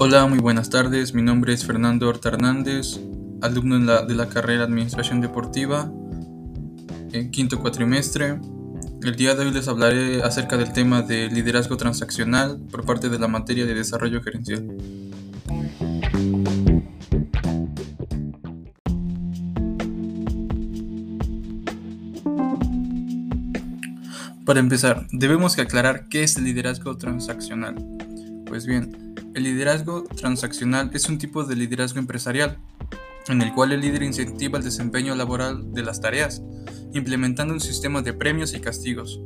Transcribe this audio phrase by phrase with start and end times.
[0.00, 1.12] Hola, muy buenas tardes.
[1.12, 3.00] Mi nombre es Fernando Horta Hernández,
[3.42, 5.90] alumno de la carrera Administración Deportiva,
[7.12, 8.38] en quinto cuatrimestre.
[9.02, 13.18] El día de hoy les hablaré acerca del tema de liderazgo transaccional por parte de
[13.18, 14.68] la materia de desarrollo gerencial.
[24.46, 27.84] Para empezar, debemos aclarar qué es el liderazgo transaccional.
[28.46, 32.58] Pues bien, el liderazgo transaccional es un tipo de liderazgo empresarial,
[33.28, 36.42] en el cual el líder incentiva el desempeño laboral de las tareas,
[36.92, 39.20] implementando un sistema de premios y castigos.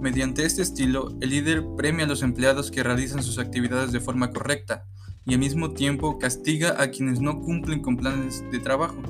[0.00, 4.30] Mediante este estilo, el líder premia a los empleados que realizan sus actividades de forma
[4.30, 4.84] correcta
[5.24, 9.02] y al mismo tiempo castiga a quienes no cumplen con planes de trabajo,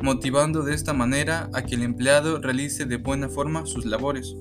[0.00, 4.34] motivando de esta manera a que el empleado realice de buena forma sus labores.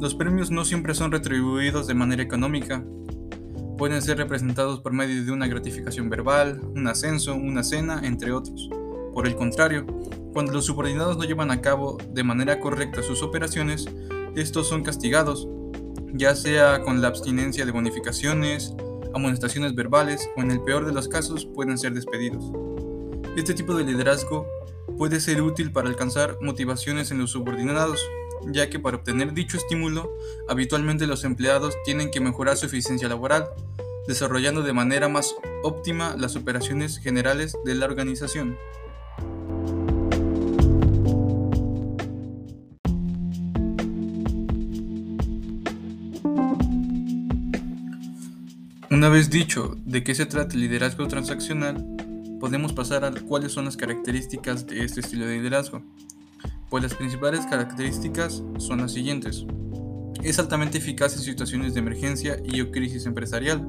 [0.00, 2.82] Los premios no siempre son retribuidos de manera económica.
[3.80, 8.68] Pueden ser representados por medio de una gratificación verbal, un ascenso, una cena, entre otros.
[9.14, 9.86] Por el contrario,
[10.34, 13.86] cuando los subordinados no llevan a cabo de manera correcta sus operaciones,
[14.36, 15.48] estos son castigados,
[16.12, 18.74] ya sea con la abstinencia de bonificaciones,
[19.14, 22.52] amonestaciones verbales o en el peor de los casos pueden ser despedidos.
[23.34, 24.46] Este tipo de liderazgo
[24.98, 27.98] puede ser útil para alcanzar motivaciones en los subordinados,
[28.46, 30.10] ya que para obtener dicho estímulo,
[30.48, 33.48] habitualmente los empleados tienen que mejorar su eficiencia laboral,
[34.06, 38.56] desarrollando de manera más óptima las operaciones generales de la organización.
[48.90, 51.86] Una vez dicho de qué se trata el liderazgo transaccional,
[52.40, 55.82] podemos pasar a cuáles son las características de este estilo de liderazgo.
[56.70, 59.44] Pues las principales características son las siguientes.
[60.22, 63.66] Es altamente eficaz en situaciones de emergencia y o crisis empresarial.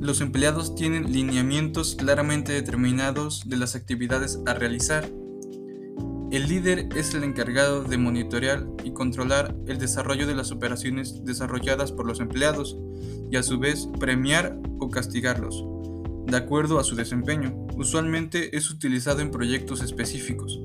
[0.00, 5.08] Los empleados tienen lineamientos claramente determinados de las actividades a realizar.
[6.32, 11.92] El líder es el encargado de monitorear y controlar el desarrollo de las operaciones desarrolladas
[11.92, 12.76] por los empleados
[13.30, 15.64] y a su vez premiar o castigarlos,
[16.26, 17.66] de acuerdo a su desempeño.
[17.76, 20.60] Usualmente es utilizado en proyectos específicos.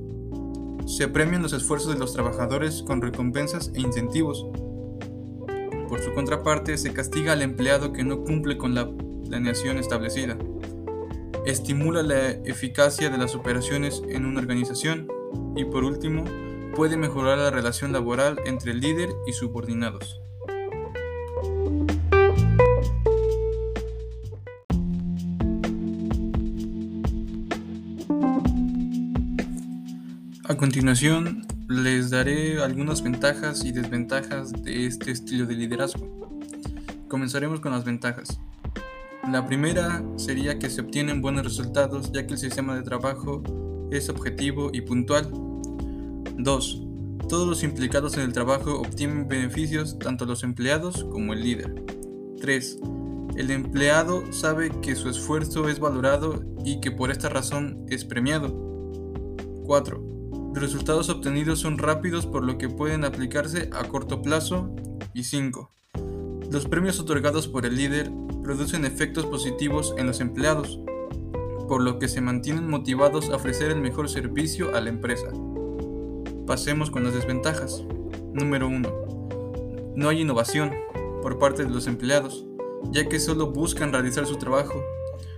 [0.85, 4.45] Se premian los esfuerzos de los trabajadores con recompensas e incentivos.
[5.89, 8.87] Por su contraparte, se castiga al empleado que no cumple con la
[9.27, 10.37] planeación establecida.
[11.45, 15.07] Estimula la eficacia de las operaciones en una organización
[15.55, 16.23] y por último,
[16.75, 20.21] puede mejorar la relación laboral entre el líder y subordinados.
[30.47, 36.39] A continuación, les daré algunas ventajas y desventajas de este estilo de liderazgo.
[37.07, 38.39] Comenzaremos con las ventajas.
[39.31, 43.41] La primera sería que se obtienen buenos resultados ya que el sistema de trabajo
[43.89, 45.31] es objetivo y puntual.
[46.37, 46.81] 2.
[47.27, 51.73] Todos los implicados en el trabajo obtienen beneficios, tanto los empleados como el líder.
[52.39, 52.81] 3.
[53.35, 58.53] El empleado sabe que su esfuerzo es valorado y que por esta razón es premiado.
[59.65, 60.14] 4.
[60.55, 64.73] Los resultados obtenidos son rápidos por lo que pueden aplicarse a corto plazo.
[65.13, 65.69] Y 5.
[66.49, 68.09] Los premios otorgados por el líder
[68.41, 70.79] producen efectos positivos en los empleados,
[71.67, 75.27] por lo que se mantienen motivados a ofrecer el mejor servicio a la empresa.
[76.47, 77.83] Pasemos con las desventajas.
[78.31, 79.93] Número 1.
[79.97, 80.71] No hay innovación
[81.21, 82.45] por parte de los empleados,
[82.91, 84.81] ya que solo buscan realizar su trabajo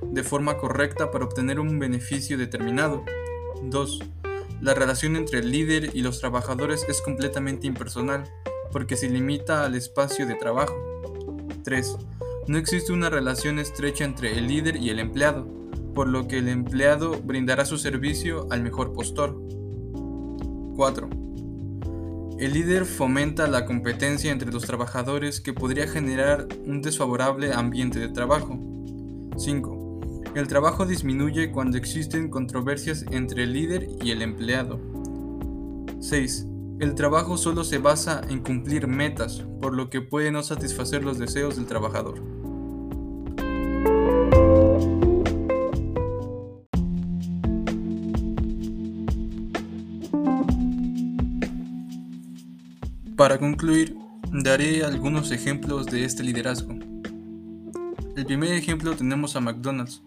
[0.03, 3.03] de forma correcta para obtener un beneficio determinado.
[3.63, 3.99] 2.
[4.61, 8.23] La relación entre el líder y los trabajadores es completamente impersonal,
[8.71, 10.75] porque se limita al espacio de trabajo.
[11.63, 11.97] 3.
[12.47, 15.47] No existe una relación estrecha entre el líder y el empleado,
[15.93, 19.39] por lo que el empleado brindará su servicio al mejor postor.
[20.75, 21.09] 4.
[22.39, 28.09] El líder fomenta la competencia entre los trabajadores que podría generar un desfavorable ambiente de
[28.09, 28.59] trabajo.
[29.37, 29.76] 5.
[30.37, 34.79] El trabajo disminuye cuando existen controversias entre el líder y el empleado.
[35.99, 36.45] 6.
[36.79, 41.17] El trabajo solo se basa en cumplir metas, por lo que puede no satisfacer los
[41.17, 42.21] deseos del trabajador.
[53.15, 53.97] Para concluir,
[54.31, 56.75] daré algunos ejemplos de este liderazgo.
[58.17, 60.01] El primer ejemplo tenemos a McDonald's,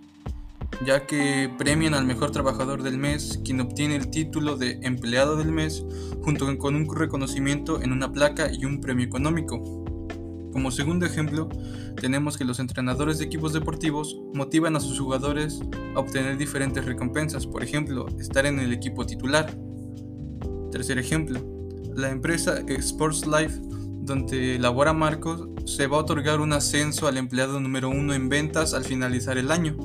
[0.84, 5.52] ya que premian al mejor trabajador del mes, quien obtiene el título de empleado del
[5.52, 5.84] mes,
[6.20, 9.62] junto con un reconocimiento en una placa y un premio económico.
[10.52, 11.48] Como segundo ejemplo,
[12.00, 15.60] tenemos que los entrenadores de equipos deportivos motivan a sus jugadores
[15.94, 19.56] a obtener diferentes recompensas, por ejemplo, estar en el equipo titular.
[20.72, 21.40] Tercer ejemplo,
[21.94, 23.60] la empresa Sports Life,
[24.02, 28.74] donde labora Marcos, se va a otorgar un ascenso al empleado número uno en ventas
[28.74, 29.76] al finalizar el año.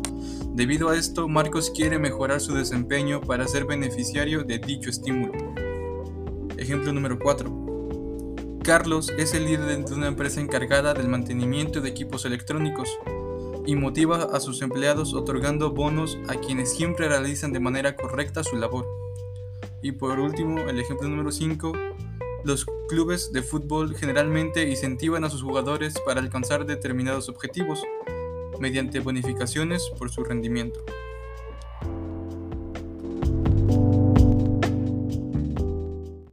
[0.54, 5.34] Debido a esto, Marcos quiere mejorar su desempeño para ser beneficiario de dicho estímulo.
[6.58, 8.60] Ejemplo número 4.
[8.64, 12.90] Carlos es el líder de una empresa encargada del mantenimiento de equipos electrónicos
[13.68, 18.56] y motiva a sus empleados otorgando bonos a quienes siempre realizan de manera correcta su
[18.56, 18.88] labor.
[19.84, 21.74] Y por último, el ejemplo número 5,
[22.46, 27.82] los clubes de fútbol generalmente incentivan a sus jugadores para alcanzar determinados objetivos
[28.60, 30.80] mediante bonificaciones por su rendimiento.